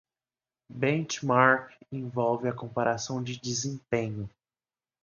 Benchmarking 0.71 1.75
envolve 1.91 2.47
a 2.47 2.53
comparação 2.55 3.21
de 3.21 3.39
desempenho. 3.39 4.27